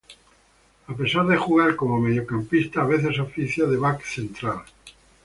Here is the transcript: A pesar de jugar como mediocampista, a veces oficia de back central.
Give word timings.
A 0.87 0.93
pesar 0.95 1.27
de 1.27 1.35
jugar 1.37 1.75
como 1.75 2.01
mediocampista, 2.01 2.81
a 2.81 2.87
veces 2.93 3.19
oficia 3.19 3.65
de 3.67 3.77
back 3.83 3.99
central. 4.03 4.63